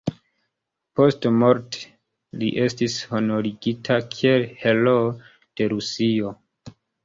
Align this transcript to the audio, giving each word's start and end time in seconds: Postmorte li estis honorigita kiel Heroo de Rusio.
Postmorte 0.99 1.83
li 2.41 2.49
estis 2.65 2.97
honorigita 3.13 4.01
kiel 4.17 4.49
Heroo 4.65 5.15
de 5.39 5.73
Rusio. 5.77 6.37